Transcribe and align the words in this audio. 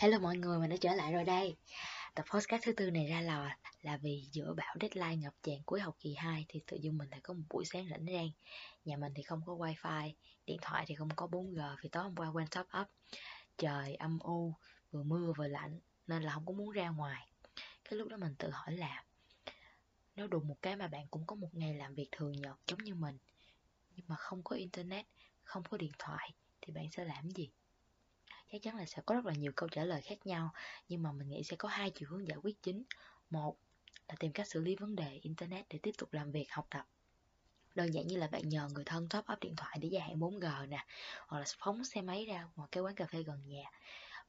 Hello 0.00 0.18
mọi 0.18 0.36
người, 0.36 0.58
mình 0.58 0.70
đã 0.70 0.76
trở 0.80 0.94
lại 0.94 1.12
rồi 1.12 1.24
đây. 1.24 1.56
Tập 2.14 2.24
podcast 2.30 2.62
thứ 2.64 2.72
tư 2.72 2.90
này 2.90 3.06
ra 3.06 3.20
lò 3.20 3.48
là 3.82 3.96
vì 3.96 4.28
giữa 4.32 4.54
bão 4.56 4.76
deadline 4.80 5.16
ngập 5.16 5.34
tràn 5.42 5.62
cuối 5.66 5.80
học 5.80 5.96
kỳ 6.00 6.14
2 6.14 6.46
thì 6.48 6.60
tự 6.66 6.76
dưng 6.76 6.98
mình 6.98 7.08
lại 7.10 7.20
có 7.22 7.34
một 7.34 7.42
buổi 7.50 7.64
sáng 7.64 7.88
rảnh 7.90 8.06
rang. 8.06 8.30
Nhà 8.84 8.96
mình 8.96 9.12
thì 9.16 9.22
không 9.22 9.40
có 9.46 9.52
wifi, 9.52 10.12
điện 10.46 10.58
thoại 10.62 10.84
thì 10.88 10.94
không 10.94 11.08
có 11.16 11.26
4G 11.26 11.76
vì 11.82 11.88
tối 11.88 12.02
hôm 12.02 12.16
qua 12.16 12.28
quên 12.28 12.46
top 12.50 12.66
up. 12.80 12.86
Trời 13.58 13.94
âm 13.94 14.18
u, 14.18 14.54
vừa 14.90 15.02
mưa 15.02 15.32
vừa 15.36 15.48
lạnh 15.48 15.80
nên 16.06 16.22
là 16.22 16.32
không 16.32 16.46
có 16.46 16.52
muốn 16.52 16.70
ra 16.70 16.88
ngoài. 16.90 17.28
Cái 17.84 17.98
lúc 17.98 18.08
đó 18.08 18.16
mình 18.16 18.34
tự 18.38 18.50
hỏi 18.50 18.76
là 18.76 19.04
nếu 20.16 20.26
đùng 20.26 20.48
một 20.48 20.56
cái 20.62 20.76
mà 20.76 20.88
bạn 20.88 21.06
cũng 21.10 21.26
có 21.26 21.36
một 21.36 21.50
ngày 21.52 21.74
làm 21.74 21.94
việc 21.94 22.08
thường 22.12 22.32
nhật 22.32 22.56
giống 22.66 22.84
như 22.84 22.94
mình 22.94 23.18
nhưng 23.96 24.06
mà 24.08 24.16
không 24.16 24.42
có 24.42 24.56
internet, 24.56 25.06
không 25.42 25.62
có 25.70 25.76
điện 25.76 25.92
thoại 25.98 26.32
thì 26.60 26.72
bạn 26.72 26.90
sẽ 26.90 27.04
làm 27.04 27.30
gì? 27.30 27.50
Chắc 28.52 28.62
chắn 28.62 28.76
là 28.76 28.84
sẽ 28.86 29.02
có 29.06 29.14
rất 29.14 29.24
là 29.26 29.32
nhiều 29.32 29.52
câu 29.56 29.68
trả 29.68 29.84
lời 29.84 30.02
khác 30.02 30.26
nhau, 30.26 30.52
nhưng 30.88 31.02
mà 31.02 31.12
mình 31.12 31.28
nghĩ 31.28 31.42
sẽ 31.42 31.56
có 31.56 31.68
hai 31.68 31.90
chiều 31.90 32.08
hướng 32.08 32.28
giải 32.28 32.38
quyết 32.42 32.62
chính. 32.62 32.82
Một 33.30 33.56
là 34.08 34.14
tìm 34.18 34.32
cách 34.32 34.48
xử 34.48 34.60
lý 34.60 34.76
vấn 34.76 34.96
đề 34.96 35.18
internet 35.22 35.66
để 35.68 35.78
tiếp 35.82 35.92
tục 35.98 36.12
làm 36.12 36.32
việc, 36.32 36.52
học 36.52 36.66
tập. 36.70 36.86
Đơn 37.74 37.94
giản 37.94 38.06
như 38.06 38.16
là 38.16 38.26
bạn 38.26 38.48
nhờ 38.48 38.68
người 38.74 38.84
thân 38.84 39.08
top 39.08 39.24
up 39.32 39.40
điện 39.40 39.56
thoại 39.56 39.78
để 39.80 39.88
gia 39.88 40.00
hạn 40.00 40.18
4G 40.18 40.66
nè, 40.68 40.86
hoặc 41.28 41.38
là 41.38 41.44
phóng 41.58 41.84
xe 41.84 42.02
máy 42.02 42.24
ra 42.24 42.48
ngoài 42.56 42.68
cái 42.72 42.82
quán 42.82 42.94
cà 42.94 43.06
phê 43.06 43.22
gần 43.22 43.42
nhà. 43.46 43.64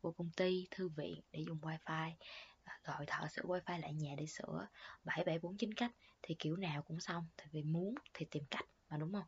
Vô 0.02 0.12
công 0.12 0.29
ty, 0.38 0.68
thư 0.71 0.90
viện 0.90 1.21
để 1.31 1.43
dùng 1.48 1.59
wifi 1.62 2.12
à, 2.63 2.79
gọi 2.84 3.05
thợ 3.05 3.27
sửa 3.27 3.41
wifi 3.41 3.79
lại 3.79 3.93
nhà 3.93 4.15
để 4.18 4.26
sửa. 4.26 4.68
7749 5.04 5.73
cách 5.73 5.91
thì 6.21 6.35
kiểu 6.40 6.55
nào 6.55 6.81
cũng 6.81 6.99
xong, 6.99 7.27
tại 7.38 7.48
vì 7.52 7.63
muốn 7.63 7.95
thì 8.13 8.26
tìm 8.31 8.43
cách 8.52 8.65
mà, 8.90 8.98
đúng 8.98 9.13
không? 9.13 9.26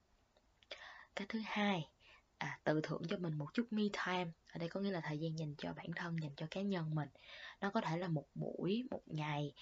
Cái 1.15 1.25
thứ 1.29 1.39
hai 1.45 1.89
à, 2.39 2.59
tự 2.63 2.81
thưởng 2.83 3.01
cho 3.09 3.17
mình 3.17 3.33
một 3.33 3.53
chút 3.53 3.67
me 3.71 3.83
time. 4.05 4.31
Ở 4.51 4.59
đây 4.59 4.69
có 4.69 4.79
nghĩa 4.79 4.91
là 4.91 5.01
thời 5.01 5.19
gian 5.19 5.39
dành 5.39 5.55
cho 5.57 5.73
bản 5.73 5.87
thân 5.95 6.15
dành 6.21 6.31
cho 6.35 6.47
cá 6.51 6.61
nhân 6.61 6.95
mình. 6.95 7.09
Nó 7.61 7.69
có 7.69 7.81
thể 7.81 7.97
là 7.97 8.07
một 8.07 8.25
buổi 8.35 8.83
một 8.91 9.01
ngày 9.05 9.53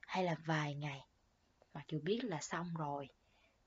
hay 0.00 0.24
là 0.24 0.36
vài 0.44 0.74
ngày. 0.74 1.00
Mặc 1.74 1.84
dù 1.88 2.00
biết 2.00 2.24
là 2.24 2.40
xong 2.40 2.74
rồi. 2.78 3.08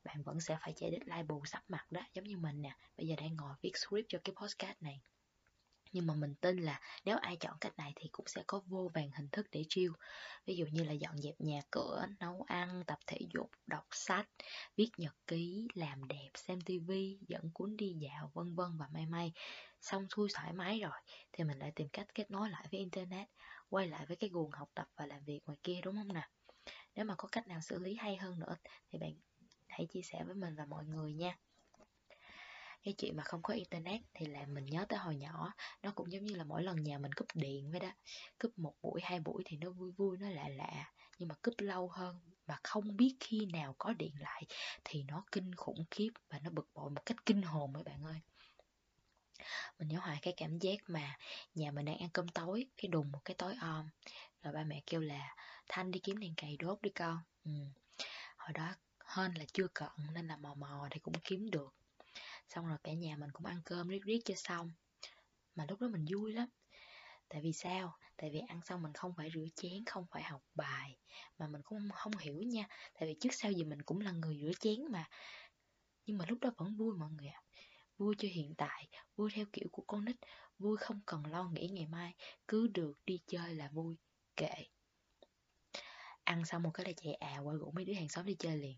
Bạn 0.04 0.22
vẫn 0.22 0.40
sẽ 0.40 0.58
phải 0.60 0.72
chạy 0.76 0.90
deadline 0.90 1.22
bù 1.22 1.44
sắp 1.44 1.62
mặt 1.68 1.92
đó 1.92 2.00
giống 2.14 2.24
như 2.24 2.36
mình 2.36 2.62
nè. 2.62 2.76
Bây 2.96 3.06
giờ 3.06 3.16
đang 3.16 3.36
ngồi 3.36 3.54
viết 3.62 3.76
script 3.76 4.08
cho 4.08 4.18
cái 4.24 4.34
podcast 4.36 4.82
này 4.82 5.00
nhưng 5.92 6.06
mà 6.06 6.14
mình 6.14 6.34
tin 6.40 6.56
là 6.56 6.80
nếu 7.04 7.16
ai 7.18 7.36
chọn 7.36 7.56
cách 7.60 7.76
này 7.76 7.92
thì 7.96 8.08
cũng 8.12 8.26
sẽ 8.28 8.42
có 8.46 8.60
vô 8.66 8.90
vàng 8.94 9.10
hình 9.16 9.28
thức 9.32 9.46
để 9.52 9.64
chiêu 9.68 9.92
ví 10.46 10.56
dụ 10.56 10.66
như 10.72 10.84
là 10.84 10.92
dọn 10.92 11.18
dẹp 11.18 11.34
nhà 11.40 11.60
cửa, 11.70 12.06
nấu 12.20 12.42
ăn, 12.46 12.82
tập 12.86 12.98
thể 13.06 13.18
dục, 13.34 13.50
đọc 13.66 13.84
sách, 13.90 14.28
viết 14.76 14.90
nhật 14.96 15.14
ký, 15.26 15.68
làm 15.74 16.04
đẹp, 16.08 16.28
xem 16.34 16.60
tivi 16.60 17.18
dẫn 17.28 17.50
cuốn 17.54 17.76
đi 17.76 17.94
dạo, 18.00 18.30
vân 18.34 18.54
vân 18.54 18.78
và 18.78 18.88
may 18.92 19.06
may. 19.06 19.32
Xong 19.80 20.06
xuôi 20.08 20.28
thoải 20.34 20.52
mái 20.52 20.80
rồi, 20.80 21.00
thì 21.32 21.44
mình 21.44 21.58
lại 21.58 21.72
tìm 21.76 21.88
cách 21.92 22.06
kết 22.14 22.30
nối 22.30 22.50
lại 22.50 22.66
với 22.70 22.80
internet, 22.80 23.28
quay 23.68 23.88
lại 23.88 24.06
với 24.06 24.16
cái 24.16 24.30
guồng 24.30 24.50
học 24.50 24.68
tập 24.74 24.86
và 24.96 25.06
làm 25.06 25.24
việc 25.24 25.40
ngoài 25.46 25.58
kia, 25.62 25.80
đúng 25.84 25.94
không 25.96 26.08
nào? 26.12 26.28
Nếu 26.94 27.04
mà 27.04 27.14
có 27.18 27.28
cách 27.32 27.48
nào 27.48 27.60
xử 27.60 27.78
lý 27.78 27.94
hay 27.96 28.16
hơn 28.16 28.38
nữa 28.40 28.56
thì 28.92 28.98
bạn 28.98 29.12
hãy 29.68 29.86
chia 29.90 30.02
sẻ 30.02 30.24
với 30.24 30.34
mình 30.34 30.56
và 30.56 30.64
mọi 30.66 30.84
người 30.86 31.14
nha 31.14 31.38
cái 32.82 32.94
chuyện 32.98 33.16
mà 33.16 33.22
không 33.22 33.42
có 33.42 33.54
internet 33.54 34.00
thì 34.14 34.26
là 34.26 34.46
mình 34.46 34.66
nhớ 34.66 34.84
tới 34.88 34.98
hồi 34.98 35.16
nhỏ, 35.16 35.52
nó 35.82 35.92
cũng 35.94 36.12
giống 36.12 36.24
như 36.24 36.34
là 36.34 36.44
mỗi 36.44 36.62
lần 36.62 36.82
nhà 36.82 36.98
mình 36.98 37.12
cúp 37.12 37.28
điện 37.34 37.70
vậy 37.70 37.80
đó, 37.80 37.90
cúp 38.38 38.58
một 38.58 38.74
buổi, 38.82 39.00
hai 39.04 39.20
buổi 39.20 39.42
thì 39.46 39.56
nó 39.56 39.70
vui 39.70 39.92
vui, 39.92 40.18
nó 40.18 40.28
lạ 40.28 40.48
lạ. 40.48 40.92
Nhưng 41.18 41.28
mà 41.28 41.34
cúp 41.42 41.54
lâu 41.58 41.88
hơn 41.88 42.20
mà 42.46 42.58
không 42.62 42.96
biết 42.96 43.16
khi 43.20 43.46
nào 43.46 43.74
có 43.78 43.92
điện 43.92 44.12
lại 44.20 44.42
thì 44.84 45.02
nó 45.02 45.24
kinh 45.32 45.54
khủng 45.54 45.84
khiếp 45.90 46.10
và 46.28 46.38
nó 46.38 46.50
bực 46.50 46.68
bội 46.74 46.90
một 46.90 47.02
cách 47.06 47.26
kinh 47.26 47.42
hồn 47.42 47.72
mấy 47.72 47.82
bạn 47.82 48.04
ơi. 48.04 48.20
Mình 49.78 49.88
nhớ 49.88 49.98
hoài 49.98 50.18
cái 50.22 50.34
cảm 50.36 50.58
giác 50.58 50.78
mà 50.86 51.18
nhà 51.54 51.70
mình 51.70 51.84
đang 51.84 51.98
ăn 51.98 52.08
cơm 52.12 52.28
tối, 52.28 52.66
cái 52.76 52.88
đùng 52.88 53.12
một 53.12 53.20
cái 53.24 53.34
tối 53.38 53.54
om, 53.60 53.88
rồi 54.42 54.52
ba 54.52 54.64
mẹ 54.64 54.82
kêu 54.86 55.00
là, 55.00 55.36
thanh 55.68 55.90
đi 55.90 56.00
kiếm 56.00 56.18
đèn 56.18 56.34
cày 56.36 56.56
đốt 56.56 56.82
đi 56.82 56.90
con. 56.90 57.18
Ừ. 57.44 57.50
hồi 58.36 58.52
đó 58.54 58.74
hên 59.06 59.34
là 59.34 59.44
chưa 59.52 59.66
cận 59.74 59.88
nên 60.14 60.26
là 60.26 60.36
mò 60.36 60.54
mò 60.54 60.88
thì 60.90 61.00
cũng 61.00 61.14
kiếm 61.24 61.50
được 61.50 61.74
xong 62.50 62.66
rồi 62.66 62.78
cả 62.84 62.92
nhà 62.92 63.16
mình 63.16 63.30
cũng 63.32 63.46
ăn 63.46 63.62
cơm 63.64 63.88
riết 63.88 64.02
riết 64.04 64.20
cho 64.24 64.34
xong. 64.34 64.72
Mà 65.54 65.66
lúc 65.68 65.80
đó 65.80 65.88
mình 65.88 66.04
vui 66.10 66.32
lắm. 66.32 66.48
Tại 67.28 67.40
vì 67.40 67.52
sao? 67.52 67.96
Tại 68.16 68.30
vì 68.30 68.38
ăn 68.38 68.60
xong 68.64 68.82
mình 68.82 68.92
không 68.92 69.12
phải 69.16 69.30
rửa 69.34 69.46
chén, 69.56 69.84
không 69.84 70.06
phải 70.10 70.22
học 70.22 70.42
bài. 70.54 70.96
Mà 71.38 71.46
mình 71.46 71.62
cũng 71.64 71.88
không 71.94 72.12
hiểu 72.16 72.42
nha. 72.42 72.66
Tại 72.94 73.08
vì 73.08 73.16
trước 73.20 73.28
sau 73.32 73.52
gì 73.52 73.64
mình 73.64 73.82
cũng 73.82 74.00
là 74.00 74.12
người 74.12 74.38
rửa 74.42 74.52
chén 74.60 74.84
mà. 74.90 75.08
Nhưng 76.06 76.18
mà 76.18 76.24
lúc 76.28 76.38
đó 76.40 76.50
vẫn 76.56 76.76
vui 76.76 76.96
mọi 76.96 77.10
người 77.10 77.28
ạ. 77.28 77.42
Vui 77.98 78.14
cho 78.18 78.28
hiện 78.28 78.54
tại, 78.54 78.88
vui 79.16 79.30
theo 79.34 79.46
kiểu 79.52 79.68
của 79.72 79.84
con 79.86 80.04
nít. 80.04 80.16
Vui 80.58 80.76
không 80.76 81.00
cần 81.06 81.26
lo 81.26 81.48
nghĩ 81.48 81.68
ngày 81.68 81.86
mai. 81.86 82.14
Cứ 82.48 82.68
được 82.68 82.94
đi 83.06 83.20
chơi 83.26 83.54
là 83.54 83.68
vui. 83.68 83.96
Kệ. 84.36 84.66
Ăn 86.24 86.44
xong 86.44 86.62
một 86.62 86.70
cái 86.74 86.86
là 86.86 86.92
chạy 86.96 87.14
à 87.14 87.38
qua 87.38 87.54
rủ 87.54 87.70
mấy 87.70 87.84
đứa 87.84 87.94
hàng 87.94 88.08
xóm 88.08 88.26
đi 88.26 88.36
chơi 88.38 88.56
liền 88.56 88.76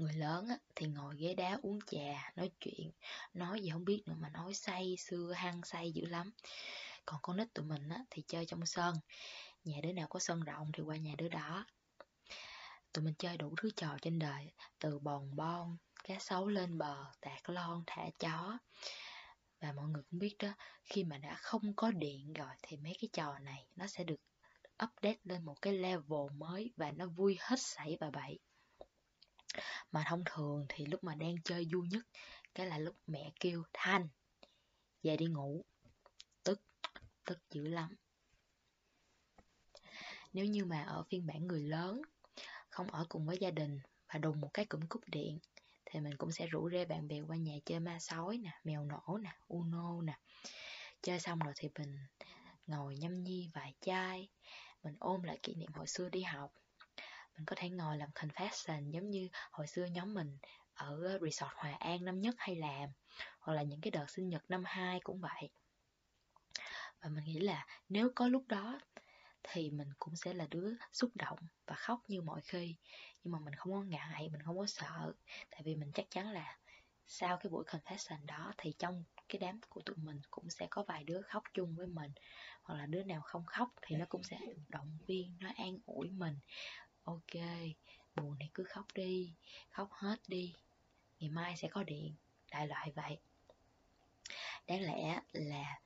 người 0.00 0.12
lớn 0.12 0.48
á, 0.48 0.58
thì 0.74 0.86
ngồi 0.86 1.16
ghế 1.16 1.34
đá 1.34 1.58
uống 1.62 1.78
trà 1.86 2.32
nói 2.36 2.50
chuyện 2.60 2.90
nói 3.34 3.60
gì 3.60 3.70
không 3.70 3.84
biết 3.84 4.02
nữa 4.06 4.14
mà 4.18 4.28
nói 4.28 4.54
say 4.54 4.96
xưa 4.98 5.32
hăng 5.32 5.60
say 5.64 5.92
dữ 5.92 6.06
lắm. 6.06 6.30
Còn 7.06 7.20
con 7.22 7.36
nít 7.36 7.54
tụi 7.54 7.66
mình 7.66 7.88
á, 7.88 8.04
thì 8.10 8.22
chơi 8.28 8.46
trong 8.46 8.66
sân. 8.66 8.94
Nhà 9.64 9.80
đứa 9.82 9.92
nào 9.92 10.06
có 10.10 10.20
sân 10.20 10.40
rộng 10.40 10.70
thì 10.72 10.82
qua 10.82 10.96
nhà 10.96 11.14
đứa 11.18 11.28
đó. 11.28 11.66
Tụi 12.92 13.04
mình 13.04 13.14
chơi 13.18 13.36
đủ 13.36 13.54
thứ 13.56 13.70
trò 13.76 13.96
trên 14.02 14.18
đời 14.18 14.52
từ 14.78 14.98
bòn 14.98 15.36
bon 15.36 15.76
cá 16.04 16.18
sấu 16.18 16.48
lên 16.48 16.78
bờ 16.78 17.04
tạt 17.20 17.50
lon 17.50 17.82
thả 17.86 18.10
chó. 18.18 18.58
Và 19.60 19.72
mọi 19.72 19.88
người 19.88 20.02
cũng 20.10 20.18
biết 20.18 20.36
đó 20.38 20.52
khi 20.84 21.04
mà 21.04 21.18
đã 21.18 21.34
không 21.34 21.74
có 21.76 21.90
điện 21.90 22.32
rồi 22.32 22.54
thì 22.62 22.76
mấy 22.76 22.96
cái 23.00 23.08
trò 23.12 23.38
này 23.38 23.66
nó 23.76 23.86
sẽ 23.86 24.04
được 24.04 24.20
update 24.84 25.18
lên 25.24 25.44
một 25.44 25.62
cái 25.62 25.72
level 25.72 26.36
mới 26.36 26.72
và 26.76 26.90
nó 26.90 27.06
vui 27.06 27.36
hết 27.40 27.60
sảy 27.60 27.96
và 28.00 28.10
bậy 28.10 28.38
mà 29.92 30.04
thông 30.06 30.22
thường 30.26 30.66
thì 30.68 30.86
lúc 30.86 31.04
mà 31.04 31.14
đang 31.14 31.34
chơi 31.44 31.68
vui 31.72 31.88
nhất, 31.88 32.06
cái 32.54 32.66
là 32.66 32.78
lúc 32.78 32.96
mẹ 33.06 33.32
kêu, 33.40 33.62
thanh, 33.72 34.08
về 35.02 35.16
đi 35.16 35.26
ngủ. 35.26 35.64
Tức 36.42 36.60
tức 37.24 37.38
dữ 37.50 37.68
lắm. 37.68 37.96
Nếu 40.32 40.44
như 40.44 40.64
mà 40.64 40.82
ở 40.82 41.04
phiên 41.10 41.26
bản 41.26 41.46
người 41.46 41.62
lớn, 41.62 42.02
không 42.68 42.90
ở 42.90 43.06
cùng 43.08 43.26
với 43.26 43.38
gia 43.40 43.50
đình 43.50 43.80
và 44.12 44.18
đùng 44.18 44.40
một 44.40 44.50
cái 44.54 44.64
cụm 44.64 44.80
cúp 44.88 45.02
điện, 45.06 45.38
thì 45.84 46.00
mình 46.00 46.16
cũng 46.16 46.32
sẽ 46.32 46.46
rủ 46.46 46.70
rê 46.70 46.84
bạn 46.84 47.08
bè 47.08 47.20
qua 47.20 47.36
nhà 47.36 47.54
chơi 47.64 47.80
ma 47.80 47.98
sói 48.00 48.38
nè, 48.38 48.50
mèo 48.64 48.84
nổ 48.84 49.18
nè, 49.22 49.36
uno 49.48 50.02
nè. 50.02 50.18
Chơi 51.02 51.20
xong 51.20 51.38
rồi 51.38 51.52
thì 51.56 51.68
mình 51.78 51.96
ngồi 52.66 52.96
nhâm 52.96 53.22
nhi 53.24 53.50
vài 53.54 53.74
chai, 53.80 54.28
mình 54.82 54.96
ôm 54.98 55.22
lại 55.22 55.38
kỷ 55.42 55.54
niệm 55.54 55.72
hồi 55.72 55.86
xưa 55.86 56.08
đi 56.08 56.22
học 56.22 56.52
mình 57.36 57.44
có 57.46 57.56
thể 57.58 57.70
ngồi 57.70 57.96
làm 57.96 58.10
confession 58.14 58.90
giống 58.90 59.10
như 59.10 59.28
hồi 59.50 59.66
xưa 59.66 59.84
nhóm 59.84 60.14
mình 60.14 60.38
ở 60.74 61.18
resort 61.22 61.52
Hòa 61.54 61.76
An 61.80 62.04
năm 62.04 62.20
nhất 62.20 62.34
hay 62.38 62.56
làm, 62.56 62.90
hoặc 63.40 63.52
là 63.54 63.62
những 63.62 63.80
cái 63.80 63.90
đợt 63.90 64.10
sinh 64.10 64.28
nhật 64.28 64.42
năm 64.48 64.62
hai 64.66 65.00
cũng 65.00 65.20
vậy. 65.20 65.50
Và 67.00 67.08
mình 67.08 67.24
nghĩ 67.24 67.38
là 67.40 67.66
nếu 67.88 68.10
có 68.14 68.28
lúc 68.28 68.44
đó 68.48 68.80
thì 69.42 69.70
mình 69.70 69.88
cũng 69.98 70.16
sẽ 70.16 70.32
là 70.32 70.46
đứa 70.50 70.72
xúc 70.92 71.10
động 71.14 71.38
và 71.66 71.74
khóc 71.74 72.00
như 72.08 72.22
mọi 72.22 72.40
khi. 72.40 72.76
Nhưng 73.24 73.32
mà 73.32 73.38
mình 73.38 73.54
không 73.54 73.72
có 73.72 73.82
ngại, 73.82 74.28
mình 74.32 74.42
không 74.42 74.58
có 74.58 74.66
sợ, 74.66 75.12
tại 75.50 75.62
vì 75.64 75.76
mình 75.76 75.92
chắc 75.94 76.06
chắn 76.10 76.30
là 76.30 76.58
sau 77.06 77.36
cái 77.36 77.50
buổi 77.50 77.64
confession 77.64 78.26
đó 78.26 78.52
thì 78.58 78.74
trong 78.78 79.04
cái 79.28 79.38
đám 79.38 79.60
của 79.68 79.80
tụi 79.80 79.96
mình 79.96 80.20
cũng 80.30 80.50
sẽ 80.50 80.66
có 80.70 80.82
vài 80.82 81.04
đứa 81.04 81.22
khóc 81.22 81.42
chung 81.54 81.76
với 81.76 81.86
mình, 81.86 82.12
hoặc 82.62 82.74
là 82.74 82.86
đứa 82.86 83.02
nào 83.02 83.20
không 83.20 83.46
khóc 83.46 83.68
thì 83.82 83.96
nó 83.96 84.06
cũng 84.08 84.22
sẽ 84.22 84.38
động 84.68 84.98
viên, 85.06 85.36
nó 85.40 85.50
an 85.56 85.78
ủi 85.86 86.10
mình 86.10 86.38
ok, 87.04 87.42
buồn 88.16 88.36
thì 88.40 88.46
cứ 88.54 88.64
khóc 88.64 88.86
đi, 88.94 89.32
khóc 89.70 89.88
hết 89.92 90.16
đi. 90.28 90.54
Ngày 91.20 91.30
mai 91.30 91.56
sẽ 91.56 91.68
có 91.68 91.82
điện, 91.82 92.14
đại 92.50 92.66
loại 92.66 92.92
vậy. 92.94 93.18
Đáng 94.66 94.80
lẽ 94.82 95.20
là 95.32 95.80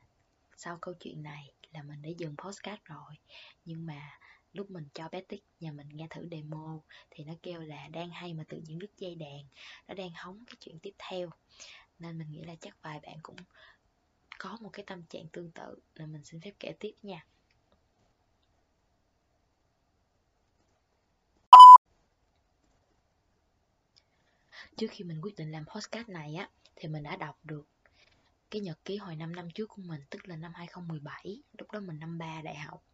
sau 0.56 0.78
câu 0.80 0.94
chuyện 0.94 1.22
này 1.22 1.52
là 1.72 1.82
mình 1.82 2.02
đã 2.02 2.10
dừng 2.18 2.36
postcard 2.36 2.82
rồi. 2.84 3.18
Nhưng 3.64 3.86
mà 3.86 4.18
lúc 4.52 4.70
mình 4.70 4.88
cho 4.94 5.08
bé 5.08 5.20
tích 5.20 5.44
nhà 5.60 5.72
mình 5.72 5.88
nghe 5.88 6.06
thử 6.10 6.28
demo 6.30 6.80
thì 7.10 7.24
nó 7.24 7.34
kêu 7.42 7.60
là 7.60 7.88
đang 7.88 8.10
hay 8.10 8.34
mà 8.34 8.44
tự 8.48 8.60
nhiên 8.66 8.78
đứt 8.78 8.90
dây 8.98 9.14
đàn. 9.14 9.44
Nó 9.88 9.94
đang 9.94 10.10
hóng 10.14 10.44
cái 10.46 10.54
chuyện 10.60 10.78
tiếp 10.78 10.94
theo. 10.98 11.30
Nên 11.98 12.18
mình 12.18 12.30
nghĩ 12.30 12.42
là 12.42 12.54
chắc 12.60 12.82
vài 12.82 13.00
bạn 13.00 13.18
cũng 13.22 13.36
có 14.38 14.58
một 14.60 14.70
cái 14.72 14.84
tâm 14.86 15.02
trạng 15.02 15.28
tương 15.28 15.50
tự. 15.50 15.78
Nên 15.94 16.12
mình 16.12 16.24
xin 16.24 16.40
phép 16.40 16.52
kể 16.60 16.74
tiếp 16.80 16.94
nha. 17.02 17.26
Trước 24.76 24.86
khi 24.90 25.04
mình 25.04 25.20
quyết 25.20 25.36
định 25.36 25.52
làm 25.52 25.64
podcast 25.66 26.08
này 26.08 26.34
á, 26.34 26.48
thì 26.76 26.88
mình 26.88 27.02
đã 27.02 27.16
đọc 27.16 27.38
được 27.44 27.68
cái 28.50 28.60
nhật 28.60 28.84
ký 28.84 28.96
hồi 28.96 29.16
5 29.16 29.36
năm 29.36 29.50
trước 29.50 29.66
của 29.68 29.82
mình, 29.82 30.00
tức 30.10 30.28
là 30.28 30.36
năm 30.36 30.52
2017 30.54 31.42
lúc 31.58 31.70
đó 31.70 31.80
mình 31.80 31.98
năm 31.98 32.18
ba 32.18 32.42
đại 32.42 32.56
học 32.56 32.84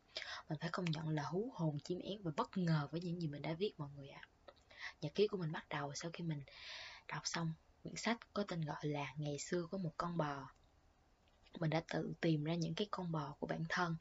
mình 0.49 0.59
phải 0.61 0.71
công 0.73 0.85
nhận 0.85 1.09
là 1.09 1.23
hú 1.23 1.53
hồn, 1.55 1.79
chim 1.85 1.99
én 1.99 2.23
và 2.23 2.31
bất 2.37 2.57
ngờ 2.57 2.89
với 2.91 3.01
những 3.01 3.21
gì 3.21 3.29
mình 3.29 3.43
đã 3.43 3.53
viết, 3.53 3.73
mọi 3.79 3.89
người 3.97 4.09
ạ 4.09 4.23
à. 4.47 4.53
nhật 5.01 5.15
ký 5.15 5.27
của 5.27 5.37
mình 5.37 5.53
bắt 5.53 5.69
đầu 5.69 5.95
sau 5.95 6.11
khi 6.11 6.25
mình 6.25 6.43
đọc 7.09 7.23
xong 7.25 7.53
quyển 7.83 7.97
sách 7.97 8.19
có 8.35 8.45
tên 8.49 8.61
gọi 8.61 8.87
là 8.87 9.15
ngày 9.17 9.39
xưa 9.39 9.67
có 9.71 9.79
một 9.79 9.93
con 9.97 10.17
bò 10.17 10.51
mình 11.59 11.71
đã 11.71 11.83
tự 11.93 12.15
tìm 12.21 12.45
ra 12.45 12.55
những 12.55 12.75
cái 12.75 12.87
con 12.91 13.13
bò 13.13 13.35
của 13.39 13.47
bản 13.47 13.65
thân. 13.69 13.97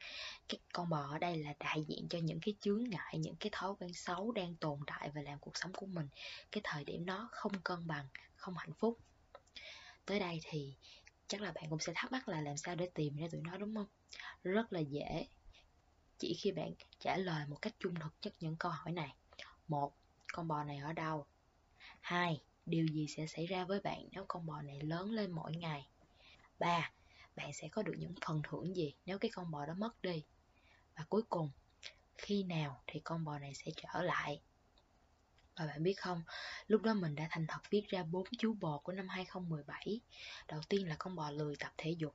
Cái 0.48 0.58
con 0.72 0.88
bò 0.88 1.00
ở 1.10 1.18
đây 1.18 1.36
là 1.38 1.54
đại 1.60 1.84
diện 1.88 2.08
cho 2.08 2.18
những 2.18 2.40
cái 2.42 2.54
chướng 2.60 2.84
ngại, 2.84 3.18
những 3.18 3.36
cái 3.36 3.50
thói 3.52 3.74
quen 3.80 3.94
xấu 3.94 4.32
đang 4.32 4.56
tồn 4.56 4.78
tại 4.86 5.10
và 5.14 5.22
làm 5.22 5.38
cuộc 5.38 5.56
sống 5.56 5.72
của 5.72 5.86
mình 5.86 6.08
cái 6.52 6.60
thời 6.64 6.84
điểm 6.84 7.06
nó 7.06 7.28
không 7.32 7.52
cân 7.64 7.86
bằng, 7.86 8.06
không 8.36 8.56
hạnh 8.56 8.72
phúc. 8.72 8.98
Tới 10.06 10.20
đây 10.20 10.40
thì 10.42 10.74
chắc 11.26 11.40
là 11.40 11.52
bạn 11.52 11.64
cũng 11.70 11.78
sẽ 11.78 11.92
thắc 11.96 12.12
mắc 12.12 12.28
là 12.28 12.40
làm 12.40 12.56
sao 12.56 12.74
để 12.74 12.90
tìm 12.94 13.16
ra 13.16 13.26
tụi 13.32 13.40
nó, 13.40 13.56
đúng 13.56 13.74
không? 13.74 13.86
Rất 14.42 14.72
là 14.72 14.80
dễ. 14.80 15.26
Chỉ 16.18 16.34
khi 16.34 16.52
bạn 16.52 16.72
trả 16.98 17.16
lời 17.16 17.46
một 17.46 17.62
cách 17.62 17.74
trung 17.78 17.94
thực 17.94 18.14
nhất 18.22 18.34
những 18.40 18.56
câu 18.56 18.72
hỏi 18.72 18.92
này. 18.92 19.14
Một, 19.68 19.92
con 20.32 20.48
bò 20.48 20.64
này 20.64 20.78
ở 20.78 20.92
đâu? 20.92 21.26
Hai, 22.00 22.40
điều 22.66 22.86
gì 22.86 23.06
sẽ 23.08 23.26
xảy 23.26 23.46
ra 23.46 23.64
với 23.64 23.80
bạn 23.80 24.08
nếu 24.12 24.24
con 24.28 24.46
bò 24.46 24.62
này 24.62 24.80
lớn 24.80 25.10
lên 25.10 25.30
mỗi 25.30 25.56
ngày? 25.56 25.88
Ba 26.58 26.90
bạn 27.36 27.52
sẽ 27.52 27.68
có 27.68 27.82
được 27.82 27.94
những 27.98 28.14
phần 28.26 28.42
thưởng 28.48 28.76
gì 28.76 28.94
nếu 29.06 29.18
cái 29.18 29.30
con 29.34 29.50
bò 29.50 29.66
đó 29.66 29.74
mất 29.74 30.02
đi 30.02 30.24
và 30.96 31.04
cuối 31.08 31.22
cùng 31.28 31.50
khi 32.18 32.42
nào 32.42 32.82
thì 32.86 33.00
con 33.00 33.24
bò 33.24 33.38
này 33.38 33.54
sẽ 33.54 33.72
trở 33.76 34.02
lại 34.02 34.40
và 35.60 35.66
bạn 35.66 35.82
biết 35.82 35.94
không, 36.00 36.22
lúc 36.66 36.82
đó 36.82 36.94
mình 36.94 37.14
đã 37.14 37.26
thành 37.30 37.46
thật 37.48 37.60
viết 37.70 37.88
ra 37.88 38.02
bốn 38.02 38.24
chú 38.38 38.54
bò 38.60 38.78
của 38.78 38.92
năm 38.92 39.08
2017. 39.08 40.00
Đầu 40.48 40.60
tiên 40.68 40.88
là 40.88 40.96
con 40.98 41.16
bò 41.16 41.30
lười 41.30 41.56
tập 41.56 41.72
thể 41.76 41.90
dục. 41.90 42.14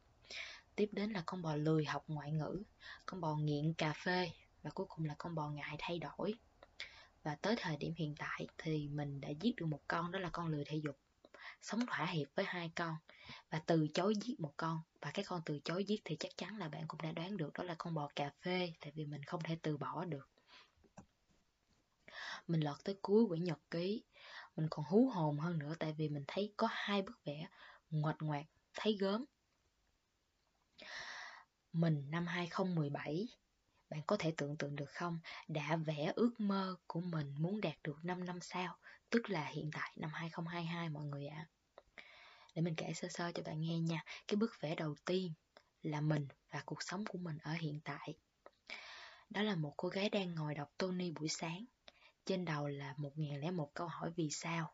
Tiếp 0.75 0.89
đến 0.91 1.11
là 1.11 1.23
con 1.25 1.41
bò 1.41 1.55
lười 1.55 1.85
học 1.85 2.03
ngoại 2.07 2.31
ngữ, 2.31 2.63
con 3.05 3.21
bò 3.21 3.35
nghiện 3.35 3.73
cà 3.73 3.93
phê 3.93 4.31
và 4.63 4.69
cuối 4.69 4.85
cùng 4.89 5.05
là 5.05 5.15
con 5.17 5.35
bò 5.35 5.49
ngại 5.49 5.75
thay 5.79 5.99
đổi. 5.99 6.33
Và 7.23 7.35
tới 7.35 7.55
thời 7.57 7.77
điểm 7.77 7.93
hiện 7.97 8.15
tại 8.17 8.47
thì 8.57 8.87
mình 8.87 9.21
đã 9.21 9.29
giết 9.29 9.55
được 9.55 9.65
một 9.65 9.81
con 9.87 10.11
đó 10.11 10.19
là 10.19 10.29
con 10.29 10.47
lười 10.47 10.65
thể 10.65 10.77
dục. 10.83 10.97
Sống 11.61 11.85
thỏa 11.85 12.05
hiệp 12.05 12.27
với 12.35 12.45
hai 12.45 12.71
con 12.75 12.95
và 13.49 13.61
từ 13.65 13.87
chối 13.93 14.13
giết 14.21 14.39
một 14.39 14.53
con. 14.57 14.81
Và 15.01 15.11
cái 15.11 15.25
con 15.25 15.41
từ 15.45 15.59
chối 15.63 15.83
giết 15.83 16.01
thì 16.05 16.15
chắc 16.19 16.37
chắn 16.37 16.57
là 16.57 16.69
bạn 16.69 16.87
cũng 16.87 17.01
đã 17.01 17.11
đoán 17.11 17.37
được 17.37 17.53
đó 17.53 17.63
là 17.63 17.75
con 17.77 17.93
bò 17.93 18.09
cà 18.15 18.31
phê, 18.41 18.73
tại 18.81 18.91
vì 18.95 19.05
mình 19.05 19.23
không 19.23 19.43
thể 19.43 19.57
từ 19.61 19.77
bỏ 19.77 20.05
được. 20.05 20.29
Mình 22.47 22.61
lọt 22.61 22.83
tới 22.83 22.99
cuối 23.01 23.27
quyển 23.27 23.43
nhật 23.43 23.59
ký, 23.71 24.03
mình 24.55 24.67
còn 24.71 24.85
hú 24.85 25.09
hồn 25.09 25.39
hơn 25.39 25.59
nữa 25.59 25.75
tại 25.79 25.93
vì 25.97 26.09
mình 26.09 26.23
thấy 26.27 26.53
có 26.57 26.67
hai 26.71 27.01
bức 27.01 27.23
vẽ 27.25 27.47
ngoạch 27.89 28.17
ngoạc, 28.19 28.45
thấy 28.73 28.97
gớm. 28.99 29.25
Mình 31.73 32.11
năm 32.11 32.27
2017 32.27 33.27
bạn 33.89 34.01
có 34.07 34.17
thể 34.19 34.33
tưởng 34.37 34.57
tượng 34.57 34.75
được 34.75 34.89
không? 34.89 35.19
Đã 35.47 35.75
vẽ 35.75 36.13
ước 36.15 36.39
mơ 36.39 36.75
của 36.87 37.01
mình 37.01 37.35
muốn 37.39 37.61
đạt 37.61 37.75
được 37.83 37.97
5 38.03 38.25
năm 38.25 38.39
sau 38.41 38.77
tức 39.09 39.29
là 39.29 39.45
hiện 39.45 39.69
tại 39.73 39.91
năm 39.95 40.09
2022 40.13 40.89
mọi 40.89 41.05
người 41.05 41.27
ạ 41.27 41.47
à. 41.47 41.49
để 42.55 42.61
mình 42.61 42.75
kể 42.75 42.93
sơ 42.93 43.07
sơ 43.11 43.31
cho 43.31 43.43
bạn 43.43 43.61
nghe 43.61 43.79
nha 43.79 44.03
cái 44.27 44.35
bức 44.35 44.51
vẽ 44.59 44.75
đầu 44.75 44.95
tiên 45.05 45.33
là 45.81 46.01
mình 46.01 46.27
và 46.51 46.63
cuộc 46.65 46.83
sống 46.83 47.05
của 47.05 47.17
mình 47.17 47.37
ở 47.37 47.53
hiện 47.53 47.79
tại 47.83 48.13
đó 49.29 49.41
là 49.41 49.55
một 49.55 49.73
cô 49.77 49.89
gái 49.89 50.09
đang 50.09 50.35
ngồi 50.35 50.55
đọc 50.55 50.71
Tony 50.77 51.11
buổi 51.11 51.29
sáng 51.29 51.65
trên 52.25 52.45
đầu 52.45 52.67
là 52.67 52.93
một 52.97 53.11
ngàn 53.15 53.41
lẻ 53.41 53.51
một 53.51 53.71
câu 53.73 53.87
hỏi 53.87 54.11
vì 54.15 54.29
sao. 54.31 54.73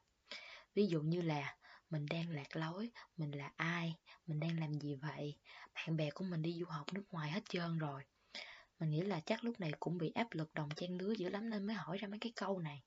Ví 0.73 0.87
dụ 0.87 1.01
như 1.01 1.21
là 1.21 1.57
mình 1.89 2.05
đang 2.05 2.29
lạc 2.29 2.55
lối, 2.55 2.91
mình 3.17 3.31
là 3.31 3.51
ai, 3.55 3.95
mình 4.27 4.39
đang 4.39 4.59
làm 4.59 4.73
gì 4.73 4.95
vậy, 4.95 5.37
bạn 5.73 5.97
bè 5.97 6.09
của 6.11 6.23
mình 6.23 6.41
đi 6.41 6.57
du 6.59 6.65
học 6.65 6.93
nước 6.93 7.03
ngoài 7.11 7.31
hết 7.31 7.41
trơn 7.49 7.77
rồi. 7.77 8.03
Mình 8.79 8.89
nghĩ 8.89 9.01
là 9.01 9.19
chắc 9.19 9.43
lúc 9.43 9.59
này 9.59 9.71
cũng 9.79 9.97
bị 9.97 10.11
áp 10.11 10.27
lực 10.31 10.53
đồng 10.53 10.69
trang 10.75 10.97
lứa 10.97 11.11
dữ 11.11 11.29
lắm 11.29 11.49
nên 11.49 11.67
mới 11.67 11.75
hỏi 11.75 11.97
ra 11.97 12.07
mấy 12.07 12.19
cái 12.19 12.33
câu 12.35 12.59
này. 12.59 12.83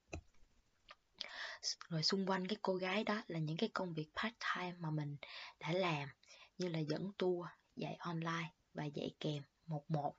Rồi 1.88 2.02
xung 2.02 2.26
quanh 2.26 2.46
cái 2.46 2.56
cô 2.62 2.74
gái 2.74 3.04
đó 3.04 3.22
là 3.26 3.38
những 3.38 3.56
cái 3.56 3.70
công 3.74 3.94
việc 3.94 4.08
part-time 4.14 4.74
mà 4.78 4.90
mình 4.90 5.16
đã 5.60 5.72
làm 5.72 6.08
như 6.58 6.68
là 6.68 6.78
dẫn 6.78 7.12
tour, 7.18 7.46
dạy 7.76 7.94
online 7.94 8.52
và 8.74 8.84
dạy 8.84 9.14
kèm 9.20 9.42
một 9.66 9.90
một. 9.90 10.14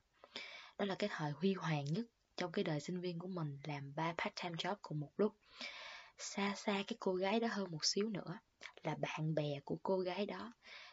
Đó 0.78 0.84
là 0.84 0.94
cái 0.98 1.10
thời 1.12 1.30
huy 1.30 1.54
hoàng 1.54 1.84
nhất 1.84 2.06
trong 2.36 2.52
cái 2.52 2.64
đời 2.64 2.80
sinh 2.80 3.00
viên 3.00 3.18
của 3.18 3.28
mình 3.28 3.58
làm 3.64 3.94
ba 3.94 4.14
part-time 4.18 4.54
job 4.54 4.76
cùng 4.82 5.00
một 5.00 5.12
lúc. 5.16 5.32
Xa 6.18 6.54
xa 6.56 6.84
cái 6.86 6.96
cô 7.00 7.14
gái 7.14 7.40
đó 7.40 7.48
hơn 7.50 7.70
một 7.70 7.84
xíu 7.84 8.08
nữa 8.08 8.38
là 8.82 8.94
bạn 8.94 9.34
bè 9.34 9.60
của 9.64 9.78
cô 9.82 9.98
gái 9.98 10.26
đó. 10.26 10.52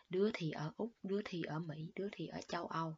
Đứa 0.09 0.31
thì 0.33 0.51
ở 0.51 0.71
Úc, 0.77 0.91
đứa 1.03 1.21
thì 1.25 1.43
ở 1.43 1.59
Mỹ, 1.59 1.91
đứa 1.95 2.07
thì 2.11 2.27
ở 2.27 2.41
châu 2.47 2.67
Âu. 2.67 2.95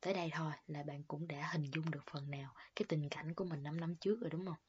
Tới 0.00 0.14
đây 0.14 0.30
thôi 0.34 0.52
là 0.66 0.82
bạn 0.82 1.02
cũng 1.04 1.28
đã 1.28 1.48
hình 1.52 1.70
dung 1.74 1.90
được 1.90 2.02
phần 2.12 2.30
nào 2.30 2.54
cái 2.76 2.86
tình 2.88 3.08
cảnh 3.08 3.34
của 3.34 3.44
mình 3.44 3.62
5 3.62 3.80
năm 3.80 3.94
trước 3.96 4.20
rồi 4.20 4.30
đúng 4.30 4.46
không? 4.46 4.67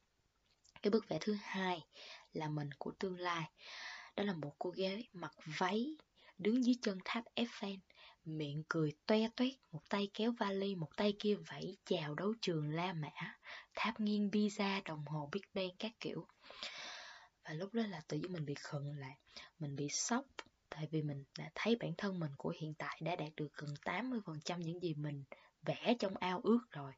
Cái 0.82 0.92
bức 0.92 1.10
vẽ 1.10 1.18
thứ 1.22 1.38
hai 1.42 1.86
là 2.34 2.50
mình 2.50 2.70
của 2.78 2.92
tương 3.00 3.20
lai. 3.20 3.50
Đó 4.16 4.24
là 4.24 4.34
một 4.34 4.56
cô 4.60 4.70
gái 4.70 5.08
mặc 5.14 5.32
váy 5.46 5.98
đứng 6.38 6.66
dưới 6.66 6.76
chân 6.82 6.98
tháp 7.06 7.24
Eiffel 7.36 7.78
miệng 8.26 8.64
cười 8.70 8.94
toe 9.06 9.28
toét, 9.36 9.54
một 9.72 9.82
tay 9.90 10.10
kéo 10.14 10.32
vali, 10.32 10.76
một 10.76 10.98
tay 10.98 11.14
kia 11.20 11.36
vẫy 11.36 11.78
chào 11.86 12.16
đấu 12.16 12.34
trường 12.42 12.70
La 12.70 12.94
Mã, 12.94 13.38
tháp 13.76 14.00
nghiêng 14.00 14.30
pizza, 14.30 14.82
đồng 14.86 15.06
hồ 15.06 15.30
Big 15.32 15.42
Ben 15.54 15.70
các 15.80 15.92
kiểu. 16.00 16.28
Và 17.44 17.54
lúc 17.54 17.74
đó 17.74 17.84
là 17.86 18.02
tự 18.08 18.18
nhiên 18.18 18.34
mình 18.34 18.46
bị 18.46 18.54
khựng 18.60 18.98
lại, 18.98 19.18
mình 19.60 19.76
bị 19.76 19.90
sốc, 19.90 20.26
tại 20.70 20.88
vì 20.92 21.02
mình 21.02 21.24
đã 21.38 21.52
thấy 21.56 21.76
bản 21.76 21.94
thân 21.98 22.20
mình 22.20 22.32
của 22.38 22.54
hiện 22.60 22.74
tại 22.74 23.00
đã 23.02 23.16
đạt 23.16 23.36
được 23.36 23.54
gần 23.54 23.74
80% 23.84 24.60
những 24.60 24.80
gì 24.80 24.94
mình 24.94 25.24
vẽ 25.62 25.96
trong 26.00 26.18
ao 26.18 26.42
ước 26.44 26.60
rồi. 26.72 26.94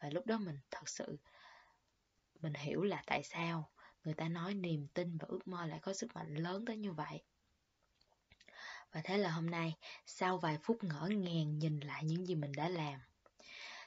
Và 0.00 0.10
lúc 0.10 0.26
đó 0.26 0.38
mình 0.38 0.58
thật 0.70 0.88
sự 0.88 1.18
mình 2.40 2.54
hiểu 2.54 2.82
là 2.82 3.02
tại 3.06 3.22
sao 3.22 3.70
người 4.04 4.14
ta 4.14 4.28
nói 4.28 4.54
niềm 4.54 4.86
tin 4.94 5.18
và 5.18 5.26
ước 5.28 5.48
mơ 5.48 5.66
lại 5.66 5.78
có 5.82 5.92
sức 5.92 6.14
mạnh 6.14 6.34
lớn 6.34 6.64
tới 6.64 6.76
như 6.76 6.92
vậy. 6.92 7.22
Và 8.92 9.00
thế 9.04 9.18
là 9.18 9.30
hôm 9.30 9.50
nay, 9.50 9.76
sau 10.06 10.38
vài 10.38 10.58
phút 10.62 10.84
ngỡ 10.84 11.08
ngàng 11.08 11.58
nhìn 11.58 11.80
lại 11.80 12.04
những 12.04 12.26
gì 12.26 12.34
mình 12.34 12.52
đã 12.52 12.68
làm, 12.68 13.00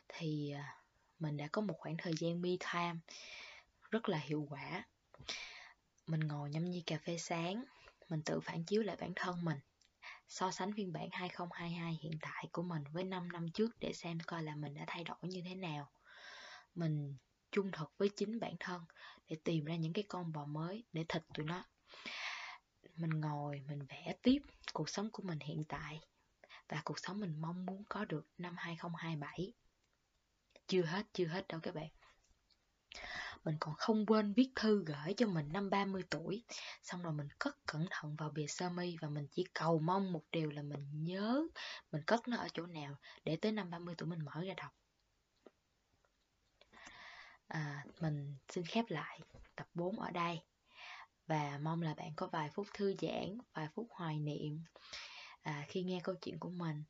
thì 0.07 0.51
à, 0.51 0.77
mình 1.19 1.37
đã 1.37 1.47
có 1.51 1.61
một 1.61 1.73
khoảng 1.77 1.97
thời 1.97 2.13
gian 2.19 2.41
me 2.41 2.49
time 2.59 2.99
rất 3.91 4.09
là 4.09 4.17
hiệu 4.17 4.47
quả. 4.49 4.85
Mình 6.07 6.19
ngồi 6.19 6.49
nhâm 6.49 6.69
nhi 6.69 6.83
cà 6.85 6.97
phê 6.97 7.17
sáng, 7.17 7.63
mình 8.09 8.21
tự 8.25 8.39
phản 8.39 8.63
chiếu 8.63 8.83
lại 8.83 8.95
bản 8.99 9.13
thân 9.15 9.45
mình, 9.45 9.59
so 10.27 10.51
sánh 10.51 10.73
phiên 10.73 10.93
bản 10.93 11.09
2022 11.11 11.99
hiện 12.01 12.19
tại 12.21 12.45
của 12.51 12.63
mình 12.63 12.83
với 12.93 13.03
5 13.03 13.31
năm 13.31 13.47
trước 13.53 13.79
để 13.79 13.93
xem 13.93 14.17
coi 14.27 14.43
là 14.43 14.55
mình 14.55 14.73
đã 14.73 14.83
thay 14.87 15.03
đổi 15.03 15.17
như 15.21 15.41
thế 15.45 15.55
nào. 15.55 15.89
Mình 16.75 17.17
trung 17.51 17.71
thực 17.71 17.93
với 17.97 18.09
chính 18.15 18.39
bản 18.39 18.55
thân 18.59 18.85
để 19.27 19.37
tìm 19.43 19.65
ra 19.65 19.75
những 19.75 19.93
cái 19.93 20.03
con 20.07 20.31
bò 20.33 20.45
mới 20.45 20.83
để 20.93 21.05
thịt 21.09 21.23
tụi 21.33 21.45
nó 21.45 21.65
mình 22.95 23.09
ngồi 23.09 23.61
mình 23.67 23.85
vẽ 23.89 24.15
tiếp 24.21 24.39
cuộc 24.73 24.89
sống 24.89 25.09
của 25.11 25.23
mình 25.23 25.39
hiện 25.39 25.63
tại 25.67 25.99
và 26.69 26.81
cuộc 26.85 26.99
sống 26.99 27.19
mình 27.19 27.41
mong 27.41 27.65
muốn 27.65 27.83
có 27.89 28.05
được 28.05 28.27
năm 28.37 28.55
2027. 28.57 29.53
Chưa 30.67 30.81
hết, 30.81 31.05
chưa 31.13 31.25
hết 31.25 31.47
đâu 31.47 31.59
các 31.63 31.75
bạn. 31.75 31.89
Mình 33.43 33.55
còn 33.59 33.75
không 33.75 34.05
quên 34.05 34.33
viết 34.33 34.49
thư 34.55 34.83
gửi 34.85 35.13
cho 35.17 35.27
mình 35.27 35.49
năm 35.53 35.69
30 35.69 36.03
tuổi 36.09 36.43
Xong 36.83 37.01
rồi 37.01 37.13
mình 37.13 37.27
cất 37.39 37.57
cẩn 37.65 37.87
thận 37.89 38.15
vào 38.15 38.29
bìa 38.29 38.47
sơ 38.47 38.69
mi 38.69 38.97
Và 39.01 39.09
mình 39.09 39.27
chỉ 39.31 39.43
cầu 39.53 39.79
mong 39.79 40.11
một 40.11 40.23
điều 40.31 40.49
là 40.49 40.61
mình 40.61 41.03
nhớ 41.03 41.47
Mình 41.91 42.03
cất 42.07 42.27
nó 42.27 42.37
ở 42.37 42.47
chỗ 42.53 42.65
nào 42.65 42.95
Để 43.23 43.35
tới 43.35 43.51
năm 43.51 43.69
30 43.69 43.95
tuổi 43.97 44.09
mình 44.09 44.25
mở 44.25 44.43
ra 44.43 44.53
đọc 44.57 44.71
à, 47.49 47.85
Mình 47.99 48.35
xin 48.49 48.65
khép 48.65 48.85
lại 48.87 49.19
tập 49.55 49.67
4 49.73 49.99
ở 49.99 50.11
đây. 50.11 50.39
Và 51.27 51.59
mong 51.61 51.81
là 51.81 51.93
bạn 51.93 52.11
có 52.15 52.27
vài 52.27 52.49
phút 52.49 52.67
thư 52.73 52.95
giãn 53.01 53.37
vài 53.53 53.67
phút 53.73 53.87
hoài 53.89 54.19
niệm. 54.19 54.63
À, 55.41 55.65
khi 55.67 55.83
nghe 55.83 55.99
câu 56.03 56.15
chuyện 56.21 56.39
của 56.39 56.49
mình 56.49 56.83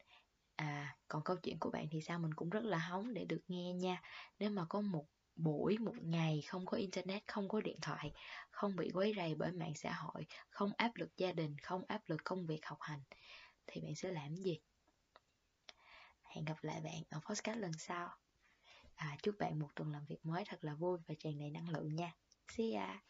à, 0.55 0.97
còn 1.07 1.23
câu 1.23 1.37
chuyện 1.43 1.59
của 1.59 1.69
bạn 1.69 1.87
thì 1.91 2.01
sao? 2.01 2.19
Mình 2.19 2.33
cũng 2.33 2.49
rất 2.49 2.63
là 2.63 2.77
hóng 2.77 3.13
để 3.13 3.25
được 3.25 3.41
nghe 3.47 3.73
nha. 3.73 4.01
Nếu 4.39 4.49
mà 4.49 4.65
có 4.69 4.81
một 4.81 5.05
buổi 5.35 5.77
một 5.77 5.95
ngày 6.01 6.43
không 6.47 6.65
có 6.65 6.77
internet 6.77 7.27
không 7.27 7.47
có 7.47 7.61
điện 7.61 7.77
thoại 7.81 8.11
không 8.49 8.75
bị 8.75 8.89
quấy 8.93 9.13
rầy 9.17 9.35
bởi 9.35 9.51
mạng 9.51 9.73
xã 9.75 9.93
hội 9.93 10.25
không 10.49 10.71
áp 10.77 10.91
lực 10.95 11.17
gia 11.17 11.31
đình 11.31 11.57
không 11.57 11.83
áp 11.87 12.01
lực 12.07 12.21
công 12.23 12.45
việc 12.45 12.65
học 12.65 12.77
hành 12.81 13.01
thì 13.67 13.81
bạn 13.81 13.95
sẽ 13.95 14.11
làm 14.11 14.35
gì? 14.35 14.59
Hẹn 16.23 16.45
gặp 16.45 16.63
lại 16.63 16.81
bạn 16.81 17.03
ở 17.09 17.19
podcast 17.29 17.57
lần 17.57 17.71
sau 17.77 18.09
à, 18.99 19.17
chúc 19.23 19.35
bạn 19.39 19.59
một 19.59 19.67
tuần 19.75 19.91
làm 19.91 20.05
việc 20.05 20.25
mới 20.25 20.43
thật 20.47 20.63
là 20.63 20.75
vui 20.75 20.97
và 21.07 21.13
tràn 21.19 21.37
đầy 21.39 21.49
năng 21.51 21.69
lượng 21.69 21.95
nha. 21.95 22.13
See 22.47 22.71
ya. 22.71 23.01